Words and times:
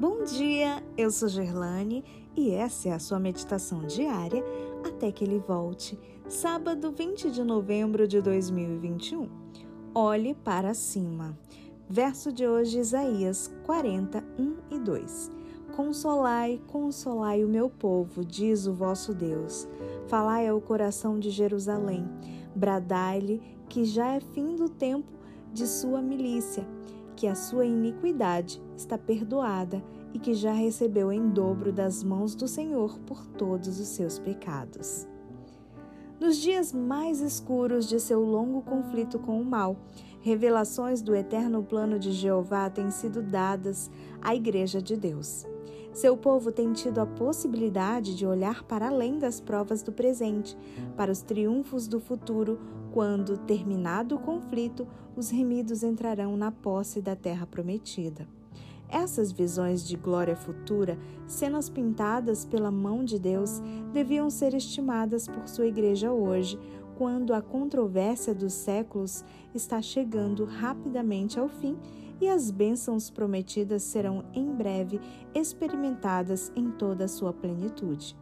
Bom 0.00 0.24
dia, 0.24 0.82
eu 0.96 1.10
sou 1.10 1.28
Gerlane 1.28 2.02
e 2.34 2.52
essa 2.52 2.88
é 2.88 2.92
a 2.92 2.98
sua 2.98 3.20
meditação 3.20 3.82
diária 3.82 4.42
até 4.82 5.12
que 5.12 5.22
ele 5.22 5.38
volte, 5.38 5.98
sábado 6.26 6.90
20 6.90 7.30
de 7.30 7.44
novembro 7.44 8.08
de 8.08 8.22
2021. 8.22 9.28
Olhe 9.94 10.34
para 10.34 10.72
cima. 10.72 11.38
Verso 11.86 12.32
de 12.32 12.48
hoje, 12.48 12.78
Isaías 12.78 13.52
40, 13.66 14.24
1 14.38 14.56
e 14.70 14.78
2. 14.78 15.30
Consolai, 15.76 16.58
consolai 16.66 17.44
o 17.44 17.48
meu 17.48 17.68
povo, 17.68 18.24
diz 18.24 18.66
o 18.66 18.72
vosso 18.72 19.12
Deus. 19.12 19.68
Falai 20.06 20.48
ao 20.48 20.62
coração 20.62 21.18
de 21.18 21.28
Jerusalém, 21.28 22.08
bradai-lhe 22.56 23.42
que 23.68 23.84
já 23.84 24.14
é 24.14 24.20
fim 24.20 24.56
do 24.56 24.70
tempo 24.70 25.12
de 25.52 25.66
sua 25.66 26.00
milícia 26.00 26.66
que 27.20 27.26
a 27.26 27.34
sua 27.34 27.66
iniquidade 27.66 28.62
está 28.74 28.96
perdoada 28.96 29.84
e 30.14 30.18
que 30.18 30.32
já 30.32 30.54
recebeu 30.54 31.12
em 31.12 31.28
dobro 31.28 31.70
das 31.70 32.02
mãos 32.02 32.34
do 32.34 32.48
Senhor 32.48 32.98
por 33.00 33.26
todos 33.26 33.78
os 33.78 33.88
seus 33.88 34.18
pecados. 34.18 35.06
Nos 36.18 36.38
dias 36.38 36.72
mais 36.72 37.20
escuros 37.20 37.86
de 37.86 38.00
seu 38.00 38.22
longo 38.22 38.62
conflito 38.62 39.18
com 39.18 39.38
o 39.38 39.44
mal, 39.44 39.76
revelações 40.22 41.02
do 41.02 41.14
eterno 41.14 41.62
plano 41.62 41.98
de 41.98 42.10
Jeová 42.10 42.70
têm 42.70 42.90
sido 42.90 43.20
dadas 43.20 43.90
à 44.22 44.34
Igreja 44.34 44.80
de 44.80 44.96
Deus. 44.96 45.46
Seu 45.92 46.16
povo 46.16 46.50
tem 46.50 46.72
tido 46.72 47.00
a 47.00 47.06
possibilidade 47.06 48.16
de 48.16 48.26
olhar 48.26 48.62
para 48.62 48.88
além 48.88 49.18
das 49.18 49.42
provas 49.42 49.82
do 49.82 49.92
presente, 49.92 50.56
para 50.96 51.12
os 51.12 51.20
triunfos 51.20 51.86
do 51.86 52.00
futuro, 52.00 52.58
quando, 52.92 53.38
terminado 53.38 54.16
o 54.16 54.18
conflito, 54.18 54.86
os 55.16 55.30
remidos 55.30 55.82
entrarão 55.82 56.36
na 56.36 56.50
posse 56.50 57.00
da 57.00 57.14
terra 57.14 57.46
prometida. 57.46 58.26
Essas 58.88 59.30
visões 59.30 59.86
de 59.86 59.96
glória 59.96 60.34
futura, 60.34 60.98
cenas 61.26 61.68
pintadas 61.68 62.44
pela 62.44 62.70
mão 62.70 63.04
de 63.04 63.18
Deus, 63.18 63.62
deviam 63.92 64.28
ser 64.28 64.52
estimadas 64.52 65.28
por 65.28 65.46
sua 65.46 65.66
igreja 65.66 66.12
hoje, 66.12 66.58
quando 66.98 67.32
a 67.32 67.40
controvérsia 67.40 68.34
dos 68.34 68.52
séculos 68.52 69.24
está 69.54 69.80
chegando 69.80 70.44
rapidamente 70.44 71.38
ao 71.38 71.48
fim 71.48 71.76
e 72.20 72.28
as 72.28 72.50
bênçãos 72.50 73.08
prometidas 73.08 73.82
serão 73.82 74.24
em 74.34 74.52
breve 74.54 75.00
experimentadas 75.34 76.52
em 76.54 76.70
toda 76.70 77.04
a 77.04 77.08
sua 77.08 77.32
plenitude. 77.32 78.14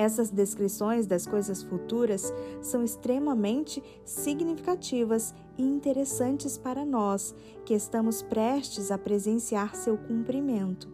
Essas 0.00 0.30
descrições 0.30 1.06
das 1.06 1.26
coisas 1.26 1.62
futuras 1.62 2.32
são 2.62 2.82
extremamente 2.82 3.82
significativas 4.02 5.34
e 5.58 5.62
interessantes 5.62 6.56
para 6.56 6.86
nós 6.86 7.34
que 7.66 7.74
estamos 7.74 8.22
prestes 8.22 8.90
a 8.90 8.96
presenciar 8.96 9.76
seu 9.76 9.98
cumprimento. 9.98 10.88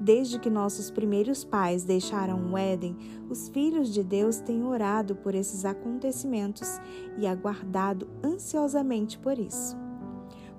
Desde 0.00 0.40
que 0.40 0.50
nossos 0.50 0.90
primeiros 0.90 1.44
pais 1.44 1.84
deixaram 1.84 2.50
o 2.50 2.58
Éden, 2.58 2.96
os 3.30 3.48
filhos 3.48 3.94
de 3.94 4.02
Deus 4.02 4.38
têm 4.38 4.64
orado 4.64 5.14
por 5.14 5.36
esses 5.36 5.64
acontecimentos 5.64 6.80
e 7.18 7.28
aguardado 7.28 8.08
ansiosamente 8.24 9.20
por 9.20 9.38
isso. 9.38 9.81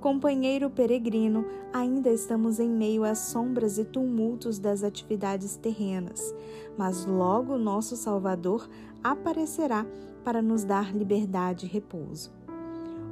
Companheiro 0.04 0.70
peregrino, 0.70 1.46
ainda 1.72 2.10
estamos 2.10 2.60
em 2.60 2.68
meio 2.68 3.06
às 3.06 3.20
sombras 3.20 3.78
e 3.78 3.86
tumultos 3.86 4.60
das 4.60 4.84
atividades 4.84 5.56
terrenas, 5.56 6.36
mas 6.78 7.06
logo 7.06 7.58
nosso 7.58 7.96
Salvador 7.96 8.70
aparecerá 9.02 9.86
para 10.22 10.42
nos 10.42 10.66
dar 10.66 10.94
liberdade 10.94 11.68
e 11.68 11.70
repouso. 11.70 12.34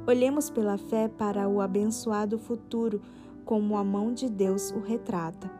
Olhemos 0.06 0.50
pela 0.50 0.76
fé 0.76 1.08
para 1.08 1.48
o 1.48 1.62
abençoado 1.62 2.38
futuro, 2.38 3.00
como 3.42 3.78
a 3.78 3.82
mão 3.82 4.12
de 4.12 4.28
Deus 4.28 4.70
o 4.70 4.80
retrata. 4.80 5.50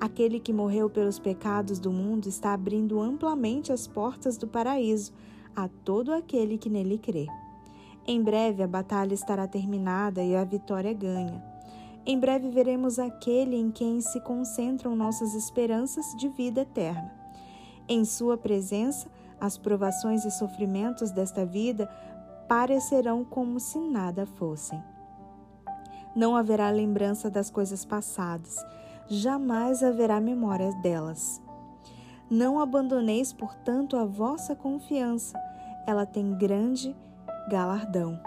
Aquele 0.00 0.40
que 0.40 0.50
morreu 0.50 0.88
pelos 0.88 1.18
pecados 1.18 1.78
do 1.78 1.92
mundo 1.92 2.26
está 2.26 2.54
abrindo 2.54 2.98
amplamente 2.98 3.70
as 3.70 3.86
portas 3.86 4.38
do 4.38 4.48
paraíso 4.48 5.12
a 5.54 5.68
todo 5.84 6.10
aquele 6.10 6.56
que 6.56 6.70
nele 6.70 6.96
crê. 6.96 7.26
Em 8.12 8.20
breve 8.20 8.60
a 8.60 8.66
batalha 8.66 9.14
estará 9.14 9.46
terminada 9.46 10.20
e 10.20 10.34
a 10.34 10.42
vitória 10.42 10.92
ganha. 10.92 11.40
Em 12.04 12.18
breve 12.18 12.48
veremos 12.48 12.98
aquele 12.98 13.54
em 13.54 13.70
quem 13.70 14.00
se 14.00 14.20
concentram 14.22 14.96
nossas 14.96 15.32
esperanças 15.32 16.06
de 16.16 16.28
vida 16.28 16.62
eterna. 16.62 17.14
Em 17.88 18.04
Sua 18.04 18.36
presença, 18.36 19.06
as 19.40 19.56
provações 19.56 20.24
e 20.24 20.30
sofrimentos 20.32 21.12
desta 21.12 21.46
vida 21.46 21.88
parecerão 22.48 23.24
como 23.24 23.60
se 23.60 23.78
nada 23.78 24.26
fossem. 24.26 24.82
Não 26.12 26.34
haverá 26.34 26.68
lembrança 26.68 27.30
das 27.30 27.48
coisas 27.48 27.84
passadas, 27.84 28.56
jamais 29.06 29.84
haverá 29.84 30.20
memória 30.20 30.72
delas. 30.82 31.40
Não 32.28 32.58
abandoneis, 32.58 33.32
portanto, 33.32 33.96
a 33.96 34.04
vossa 34.04 34.56
confiança, 34.56 35.40
ela 35.86 36.04
tem 36.04 36.36
grande 36.36 36.92
galardão. 37.48 38.20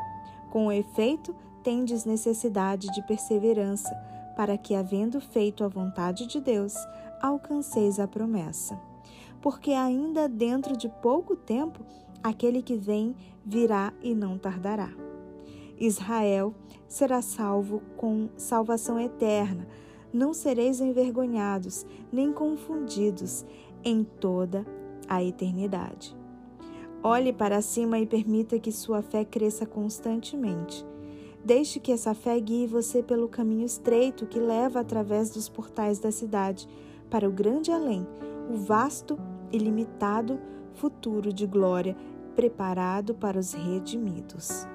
Com 0.52 0.72
efeito, 0.72 1.36
tendes 1.64 2.06
necessidade 2.06 2.92
de 2.92 3.02
perseverança, 3.04 3.94
para 4.36 4.58
que, 4.58 4.76
havendo 4.76 5.22
feito 5.22 5.64
a 5.64 5.68
vontade 5.68 6.28
de 6.28 6.40
Deus, 6.40 6.76
alcanceis 7.22 8.00
a 8.00 8.08
promessa. 8.08 8.80
Porque 9.42 9.72
ainda 9.72 10.28
dentro 10.28 10.76
de 10.76 10.90
pouco 10.90 11.36
tempo, 11.36 11.82
aquele 12.22 12.62
que 12.62 12.76
vem 12.76 13.16
virá 13.46 13.94
e 14.02 14.16
não 14.16 14.38
tardará. 14.38 14.90
Israel 15.80 16.54
será 16.88 17.22
salvo 17.22 17.82
com 17.98 18.30
salvação 18.38 19.00
eterna. 19.00 19.68
Não 20.14 20.34
sereis 20.34 20.80
envergonhados, 20.80 21.86
nem 22.12 22.32
confundidos 22.32 23.44
em 23.84 24.04
toda 24.04 24.66
a 25.08 25.24
eternidade. 25.24 26.16
Olhe 27.06 27.34
para 27.34 27.62
cima 27.62 28.00
e 28.00 28.06
permita 28.06 28.58
que 28.58 28.72
sua 28.72 29.02
fé 29.02 29.26
cresça 29.26 29.66
constantemente. 29.66 30.86
Deixe 31.44 31.78
que 31.78 31.92
essa 31.92 32.14
fé 32.14 32.40
guie 32.40 32.66
você 32.66 33.04
pelo 33.04 33.28
caminho 33.28 33.66
estreito 33.66 34.26
que 34.26 34.40
leva 34.40 34.80
através 34.80 35.30
dos 35.30 35.50
portais 35.50 36.00
da 36.00 36.12
cidade 36.14 36.66
para 37.10 37.28
o 37.28 37.32
grande 37.32 37.72
além, 37.72 38.08
o 38.50 38.56
vasto 38.56 39.20
e 39.52 39.58
limitado 39.58 40.40
futuro 40.76 41.34
de 41.34 41.46
glória 41.46 41.98
preparado 42.38 43.14
para 43.14 43.38
os 43.38 43.52
redimidos. 43.52 44.66